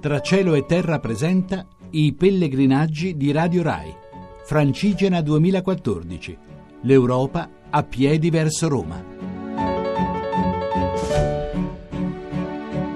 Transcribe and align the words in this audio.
Tra 0.00 0.20
cielo 0.20 0.54
e 0.54 0.64
terra 0.64 0.98
presenta 0.98 1.66
i 1.90 2.16
pellegrinaggi 2.18 3.18
di 3.18 3.32
Radio 3.32 3.62
Rai. 3.62 3.94
Francigena 4.46 5.20
2014. 5.20 6.38
L'Europa 6.84 7.46
a 7.68 7.82
piedi 7.82 8.30
verso 8.30 8.66
Roma. 8.70 8.96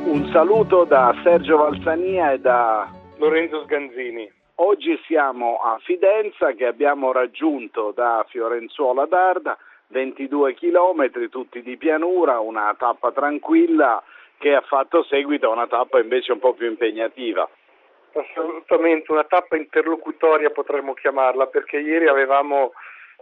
Un 0.07 0.31
saluto 0.33 0.85
da 0.85 1.15
Sergio 1.23 1.59
Valsania 1.59 2.33
e 2.33 2.39
da 2.39 2.91
Lorenzo 3.19 3.65
Sganzini. 3.65 4.27
Oggi 4.55 4.99
siamo 5.07 5.57
a 5.57 5.79
Fidenza 5.85 6.53
che 6.53 6.65
abbiamo 6.65 7.13
raggiunto 7.13 7.93
da 7.95 8.25
Fiorenzuola 8.31 9.05
d'Arda, 9.05 9.59
22 9.89 10.55
chilometri 10.55 11.29
tutti 11.29 11.61
di 11.61 11.77
pianura, 11.77 12.41
una 12.41 12.75
tappa 12.79 13.13
tranquilla 13.13 14.03
che 14.39 14.55
ha 14.55 14.61
fatto 14.61 15.03
seguito 15.05 15.47
a 15.47 15.53
una 15.53 15.67
tappa 15.67 16.01
invece 16.01 16.33
un 16.33 16.39
po' 16.39 16.55
più 16.55 16.67
impegnativa. 16.67 17.49
Assolutamente, 18.13 19.11
una 19.11 19.25
tappa 19.25 19.57
interlocutoria 19.57 20.51
potremmo 20.51 20.95
chiamarla, 20.95 21.47
perché 21.47 21.79
ieri 21.79 22.07
avevamo 22.07 22.73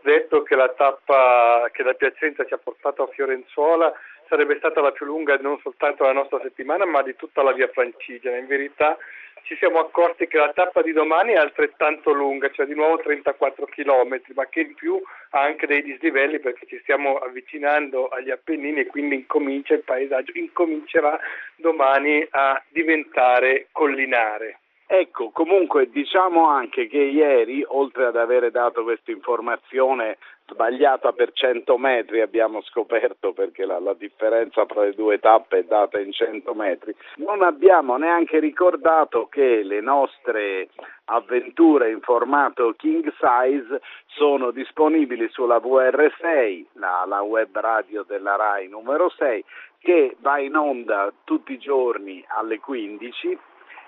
detto 0.03 0.43
che 0.43 0.57
la 0.57 0.69
tappa 0.69 1.69
che 1.73 1.83
da 1.83 1.95
Piacenza 1.95 2.45
ci 2.45 2.55
ha 2.55 2.59
portato 2.59 3.05
a 3.05 3.07
Fiorenzuola 3.07 3.93
sarebbe 4.29 4.57
stata 4.57 4.81
la 4.81 4.93
più 4.93 5.07
lunga 5.07 5.37
non 5.37 5.59
soltanto 5.61 6.03
della 6.03 6.15
nostra 6.15 6.41
settimana, 6.41 6.85
ma 6.87 7.03
di 7.03 7.15
tutta 7.17 7.43
la 7.43 7.53
via 7.53 7.69
Francigena. 7.69 8.37
In 8.37 8.47
verità 8.47 8.97
ci 9.43 9.57
siamo 9.57 9.79
accorti 9.79 10.27
che 10.27 10.39
la 10.39 10.53
tappa 10.53 10.83
di 10.83 10.93
domani 10.93 11.33
è 11.33 11.37
altrettanto 11.37 12.13
lunga, 12.13 12.51
cioè 12.51 12.67
di 12.67 12.75
nuovo 12.75 12.99
34 12.99 13.67
km, 13.67 14.21
ma 14.35 14.47
che 14.47 14.61
in 14.61 14.75
più 14.75 15.01
ha 15.31 15.41
anche 15.41 15.67
dei 15.67 15.83
dislivelli 15.83 16.39
perché 16.39 16.67
ci 16.67 16.79
stiamo 16.83 17.17
avvicinando 17.17 18.09
agli 18.09 18.31
Appennini 18.31 18.81
e 18.81 18.87
quindi 18.87 19.17
incomincia 19.17 19.75
il 19.75 19.83
paesaggio, 19.83 20.33
incomincerà 20.35 21.19
domani 21.57 22.27
a 22.31 22.63
diventare 22.69 23.69
collinare. 23.73 24.62
Ecco, 24.95 25.31
comunque 25.31 25.89
diciamo 25.89 26.49
anche 26.49 26.87
che 26.87 26.99
ieri, 26.99 27.65
oltre 27.67 28.05
ad 28.05 28.17
avere 28.17 28.51
dato 28.51 28.83
questa 28.83 29.11
informazione 29.11 30.19
sbagliata 30.47 31.13
per 31.13 31.33
100 31.33 31.79
metri, 31.79 32.21
abbiamo 32.21 32.61
scoperto 32.61 33.33
perché 33.33 33.65
la, 33.65 33.79
la, 33.79 33.95
differenza 33.95 34.67
tra 34.67 34.83
le 34.83 34.93
due 34.93 35.19
tappe 35.19 35.61
è 35.61 35.65
data 35.65 35.99
in 35.99 36.13
100 36.13 36.53
metri, 36.53 36.95
non 37.17 37.41
abbiamo 37.41 37.97
neanche 37.97 38.39
ricordato 38.39 39.29
che 39.31 39.63
le 39.63 39.81
nostre 39.81 40.69
avventure 41.07 41.91
in 41.91 42.03
formato 42.03 42.75
king 42.77 43.11
size 43.19 43.81
sono 44.09 44.51
disponibili 44.51 45.27
sulla 45.31 45.57
VR6, 45.57 46.65
la, 46.75 47.05
la 47.09 47.23
web 47.23 47.59
radio 47.59 48.03
della 48.03 48.37
RAI 48.37 48.69
numero 48.69 49.09
6, 49.09 49.43
che 49.79 50.17
va 50.21 50.39
in 50.39 50.55
onda 50.55 51.11
tutti 51.25 51.55
i 51.55 51.59
giorni 51.59 52.23
alle 52.29 52.61
15 52.61 53.39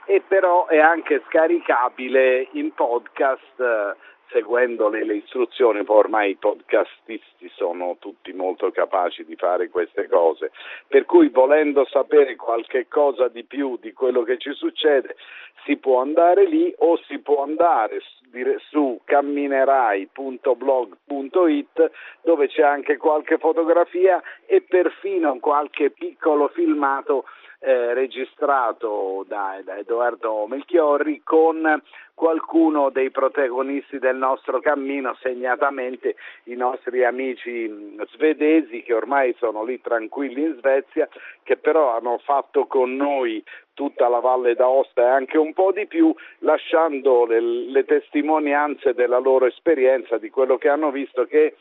e 0.07 0.23
però 0.27 0.67
è 0.67 0.79
anche 0.79 1.23
scaricabile 1.27 2.49
in 2.53 2.73
podcast 2.75 3.61
eh, 3.61 3.97
seguendo 4.31 4.89
le, 4.89 5.05
le, 5.05 5.17
istruzioni, 5.17 5.85
poi 5.85 5.99
ormai 5.99 6.31
i 6.31 6.37
podcastisti 6.37 7.51
sono 7.55 7.97
tutti 8.01 8.33
molto 8.33 8.71
capaci 8.73 9.25
di 9.25 9.37
fare 9.37 9.69
queste 9.69 10.09
cose, 10.09 10.51
per 10.89 11.05
cui 11.05 11.29
volendo 11.29 11.87
sapere 11.87 12.35
qualche 12.35 12.89
cosa 12.89 13.29
di 13.29 13.45
più 13.45 13.79
di 13.81 13.93
quello 13.93 14.23
che 14.23 14.39
ci 14.39 14.53
succede 14.53 15.15
si 15.65 15.77
può 15.77 16.01
andare 16.01 16.47
lì 16.47 16.75
o 16.79 16.97
si 17.07 17.21
può 17.21 17.43
andare 17.43 18.01
su 18.71 19.01
camminerai.blog.it 19.05 21.91
dove 22.23 22.49
c'è 22.49 22.63
anche 22.63 22.97
qualche 22.97 23.39
fotografia 23.39 24.21
e 24.47 24.63
perfino 24.63 25.39
qualche 25.39 25.91
piccolo 25.91 26.49
filmato 26.49 27.27
eh, 27.65 27.95
registrato 27.95 29.25
da, 29.27 29.59
da, 29.65 29.79
Edoardo 29.79 30.47
Melchiorri 30.47 31.23
con 31.25 31.83
qualcuno 32.13 32.91
dei 32.91 33.11
protagonisti 33.11 33.99
del 33.99 34.17
nostro 34.17 34.61
cammino, 34.61 35.17
segnatamente 35.23 36.15
i 36.45 36.57
nostri 36.57 37.05
amici 37.05 37.97
svedesi 38.13 38.83
che 38.83 38.93
ormai 38.93 39.35
sono 39.39 39.65
lì 39.65 39.81
tranquilli 39.81 40.43
in 40.43 40.57
Svezia, 40.59 41.09
che 41.43 41.57
però 41.57 41.97
hanno 41.97 42.19
fatto 42.19 42.67
con 42.67 42.95
noi 42.95 43.43
tutta 43.73 44.09
la 44.09 44.21
Valle 44.21 44.55
d'Aosta 44.55 45.03
e 45.03 45.09
anche 45.09 45.39
un 45.39 45.55
po' 45.55 45.73
di 45.73 45.87
più, 45.87 46.15
lasciando 46.41 47.25
le, 47.25 47.41
le 47.41 47.85
testimonianze 47.85 48.93
della 48.93 49.19
loro 49.19 49.47
esperienza, 49.47 50.19
di 50.19 50.29
quello 50.29 50.59
che 50.59 50.69
hanno 50.69 50.91
visto 50.91 51.25
che 51.25 51.57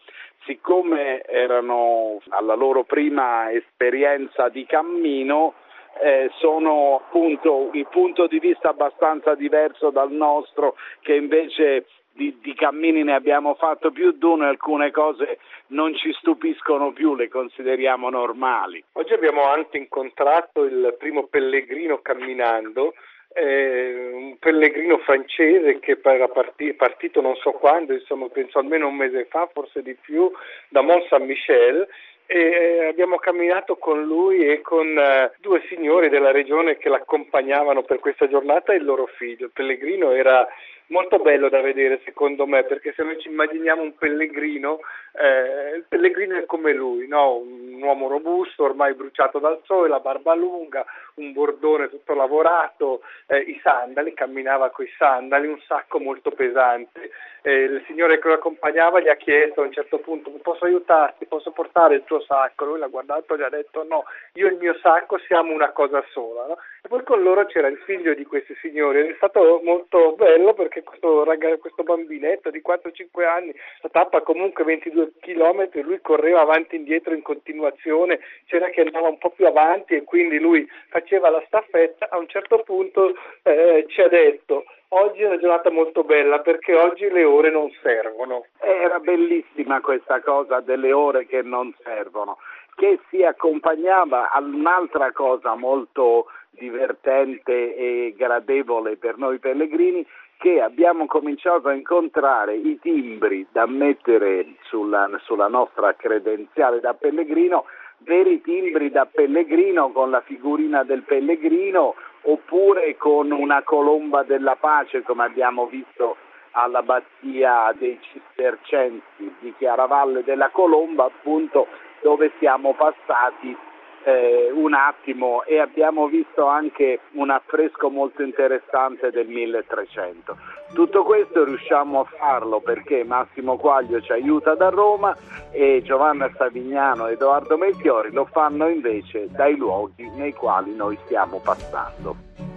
siccome 0.46 1.24
erano 1.24 2.22
alla 2.30 2.56
loro 2.56 2.84
prima 2.84 3.52
esperienza 3.52 4.50
di 4.50 4.66
cammino, 4.66 5.54
eh, 6.02 6.30
sono 6.40 7.02
appunto 7.04 7.70
un 7.72 7.86
punto 7.90 8.28
di 8.28 8.40
vista 8.40 8.70
abbastanza 8.70 9.36
diverso 9.36 9.90
dal 9.90 10.12
nostro 10.12 10.76
che 11.02 11.14
invece 11.14 11.86
di, 12.14 12.38
di, 12.42 12.54
cammini 12.54 13.04
ne 13.04 13.14
abbiamo 13.14 13.56
fatto 13.56 13.92
più 13.92 14.12
di 14.12 14.26
uno 14.26 14.46
e 14.46 14.50
alcune 14.50 14.92
cose 14.92 15.40
non 15.68 15.96
ci 15.96 16.14
stupiscono 16.14 16.92
più, 16.94 17.16
le 17.16 17.28
consideriamo 17.28 18.10
normali. 18.10 18.84
Oggi 18.94 19.14
abbiamo 19.14 19.44
anche 19.44 19.78
incontrato 19.78 20.64
il 20.64 20.96
primo 21.00 21.26
pellegrino 21.26 22.00
camminando, 22.02 22.94
eh, 23.34 24.12
un 24.14 24.38
pellegrino 24.38 25.00
francese 25.00 25.80
che 25.80 26.00
era 26.04 26.28
parti, 26.28 26.74
partito 26.74 27.20
non 27.20 27.36
so 27.38 27.52
quando, 27.52 27.94
insomma 27.94 28.28
penso 28.28 28.60
almeno 28.60 28.88
un 28.88 28.96
mese 28.96 29.26
fa, 29.26 29.50
forse 29.52 29.82
di 29.82 29.96
più, 30.00 30.32
da 30.70 30.82
Mont 30.82 31.08
Saint-Michel 31.08 31.88
e 32.26 32.86
abbiamo 32.88 33.18
camminato 33.18 33.76
con 33.76 34.04
lui 34.04 34.48
e 34.48 34.62
con 34.62 34.88
uh, 34.88 35.32
due 35.40 35.64
signori 35.68 36.10
della 36.10 36.32
regione 36.32 36.78
che 36.78 36.90
l'accompagnavano 36.90 37.84
per 37.84 38.00
questa 38.00 38.28
giornata 38.28 38.74
e 38.74 38.78
il 38.78 38.86
loro 38.86 39.06
figlio. 39.06 39.46
Il 39.46 39.52
pellegrino 39.54 40.12
era 40.12 40.48
molto 40.88 41.18
bello 41.20 41.50
da 41.50 41.62
vedere 41.62 42.02
secondo 42.04 42.46
me 42.46 42.64
perché 42.64 42.94
se 42.94 43.04
noi 43.04 43.20
ci 43.20 43.30
immaginiamo 43.30 43.82
un 43.82 43.96
pellegrino, 43.96 44.80
eh, 45.14 45.76
il 45.78 45.86
pellegrino 45.88 46.38
è 46.38 46.46
come 46.46 46.74
lui, 46.74 47.08
no? 47.08 47.38
un 47.38 47.82
uomo 47.82 48.08
robusto, 48.08 48.64
ormai 48.64 48.94
bruciato 48.94 49.40
dal 49.40 49.60
sole, 49.64 49.90
la 49.90 50.00
barba 50.00 50.34
lunga, 50.36 50.86
un 51.16 51.32
bordone 51.34 51.90
tutto 51.90 52.14
lavorato, 52.14 53.02
eh, 53.28 53.40
i 53.40 53.60
sandali, 53.64 54.14
camminava 54.14 54.70
con 54.70 54.86
i 54.86 54.94
sandali, 54.98 55.48
un 55.48 55.60
sacco 55.62 56.00
molto 56.00 56.32
pesante. 56.32 57.12
Eh, 57.42 57.64
il 57.64 57.84
signore 57.88 58.20
che 58.20 58.30
lo 58.30 58.36
accompagnava 58.36 59.02
gli 59.02 59.10
ha 59.10 59.16
chiesto 59.16 59.62
a 59.62 59.66
un 59.66 59.74
certo 59.74 59.98
punto 60.00 60.32
posso 60.42 60.64
aiutarti, 60.64 61.26
posso 61.26 61.52
portare 61.52 61.96
il 61.96 62.04
tuo 62.06 62.22
sacco? 62.22 62.64
Lui 62.64 62.80
l'ha 62.80 62.88
guardato 62.88 63.34
e 63.34 63.38
gli 63.38 63.42
ha 63.42 63.50
detto 63.50 63.84
no, 63.84 64.06
io 64.34 64.48
e 64.48 64.52
il 64.52 64.58
mio 64.58 64.78
sacco 64.80 65.18
siamo 65.20 65.52
una 65.52 65.72
cosa 65.72 66.02
sola. 66.12 66.48
No? 66.48 66.58
E 66.86 66.90
poi 66.90 67.02
con 67.04 67.24
loro 67.24 67.46
c'era 67.46 67.68
il 67.68 67.78
figlio 67.86 68.14
di 68.14 68.26
questi 68.26 68.54
signori. 68.60 69.00
Ed 69.00 69.12
è 69.12 69.14
stato 69.16 69.62
molto 69.64 70.16
bello 70.18 70.54
perché 70.54 70.84
questo, 70.84 71.24
ragazzo, 71.24 71.60
questo 71.60 71.84
bambinetto 71.84 72.50
di 72.50 72.62
4-5 72.62 73.26
anni, 73.26 73.56
la 73.80 73.88
tappa 73.88 74.22
comunque 74.22 74.66
22 74.66 75.14
km, 75.22 75.70
lui 75.82 76.02
correva 76.02 76.42
avanti 76.42 76.76
e 76.76 76.80
indietro 76.80 77.14
in 77.14 77.22
continuazione, 77.22 78.20
c'era 78.48 78.70
che 78.70 78.82
andava 78.82 79.08
un 79.08 79.18
po' 79.18 79.30
più 79.30 79.48
avanti 79.48 79.96
e 79.96 80.04
quindi 80.04 80.40
lui 80.40 80.68
faceva 80.90 81.30
la 81.30 81.42
staffetta, 81.48 82.10
a 82.10 82.18
un 82.18 82.28
certo 82.28 82.62
punto 82.64 83.14
eh, 83.44 83.86
ci 83.88 84.02
ha 84.02 84.10
detto 84.10 84.66
oggi 84.94 85.22
è 85.22 85.26
una 85.26 85.40
giornata 85.40 85.70
molto 85.72 86.04
bella 86.04 86.40
perché 86.40 86.76
oggi 86.76 87.10
le 87.10 87.24
ore 87.24 87.50
non 87.50 87.72
servono. 87.82 88.46
Era 88.60 89.00
bellissima 89.00 89.82
questa 89.82 90.22
cosa 90.22 90.60
delle 90.60 90.92
ore 90.92 91.26
che 91.26 91.42
non 91.42 91.74
servono, 91.84 92.38
che 92.76 93.00
si 93.10 93.24
accompagnava 93.24 94.32
a 94.32 94.40
un'altra 94.40 95.12
cosa 95.12 95.56
molto 95.56 96.28
divertente 96.52 97.76
e 97.76 98.14
gradevole 98.16 98.98
per 98.98 99.18
noi 99.18 99.40
pellegrini 99.40 100.06
che 100.38 100.62
abbiamo 100.62 101.06
cominciato 101.06 101.70
a 101.70 101.74
incontrare 101.74 102.56
i 102.56 102.78
timbri 102.80 103.48
da 103.52 103.66
mettere 103.66 104.56
sulla, 104.64 105.10
sulla 105.24 105.48
nostra 105.48 105.96
credenziale 105.96 106.80
da 106.80 106.94
pellegrino, 106.94 107.66
veri 108.00 108.42
timbri 108.42 108.92
da 108.92 109.06
pellegrino 109.06 109.92
con 109.92 110.10
la 110.10 110.22
figurina 110.22 110.84
del 110.84 111.04
pellegrino 111.04 111.96
oppure 112.24 112.98
con 112.98 113.32
una 113.32 113.64
colomba 113.64 114.24
della 114.24 114.56
pace 114.56 115.02
come 115.04 115.24
abbiamo 115.24 115.66
visto 115.68 116.18
all'abbazia 116.52 117.74
dei 117.78 117.98
Cistercensi 118.02 119.36
di 119.40 119.54
Chiaravalle 119.58 120.24
della 120.24 120.50
Colomba 120.50 121.06
appunto 121.06 121.68
dove 122.04 122.32
siamo 122.38 122.74
passati 122.74 123.58
eh, 124.04 124.52
un 124.54 124.74
attimo 124.74 125.44
e 125.44 125.60
abbiamo 125.60 126.08
visto 126.08 126.46
anche 126.46 127.00
un 127.14 127.30
affresco 127.30 127.90
molto 127.90 128.22
interessante 128.22 129.10
del 129.12 129.28
1300. 129.28 130.38
Tutto 130.74 131.04
questo 131.04 131.44
riusciamo 131.44 132.02
a 132.02 132.04
farlo 132.04 132.60
perché 132.60 133.04
Massimo 133.04 133.58
Quaglio 133.58 134.02
ci 134.02 134.12
aiuta 134.12 134.56
da 134.56 134.70
Roma 134.70 135.16
e 135.52 135.82
Giovanna 135.84 136.30
Savignano 136.36 137.08
e 137.08 137.14
Edoardo 137.14 137.58
Melchiori 137.58 138.12
lo 138.12 138.26
fanno 138.26 138.68
invece 138.68 139.30
dai 139.32 139.56
luoghi 139.56 140.10
nei 140.16 140.34
quali 140.34 140.76
noi 140.76 140.98
stiamo 141.06 141.40
passando. 141.40 142.53